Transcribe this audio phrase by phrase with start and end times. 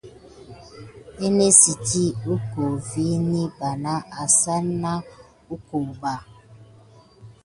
[1.25, 4.91] Anesiti goka vikine bana asine na
[5.45, 6.15] kogan ba.